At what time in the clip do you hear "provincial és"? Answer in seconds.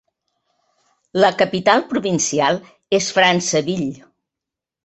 1.93-3.13